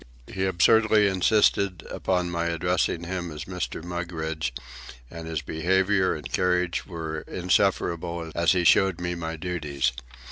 [0.25, 3.83] He absurdly insisted upon my addressing him as Mr.
[3.83, 4.51] Mugridge,
[5.11, 9.91] and his behaviour and carriage were insufferable as he showed me my duties.